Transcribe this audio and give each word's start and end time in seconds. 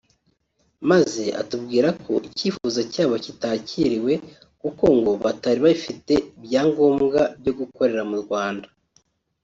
maze 0.89 1.23
atubwira 1.41 1.89
ko 2.03 2.13
icyifuzo 2.27 2.79
cyabo 2.93 3.15
kitakiriwe 3.25 4.13
kuko 4.61 4.83
ngo 4.97 5.11
batari 5.23 5.59
bafite 5.67 6.13
ibyangombwa 6.37 7.21
byo 7.39 7.53
gukorera 7.59 8.03
mu 8.11 8.17
Rwanda 8.23 8.67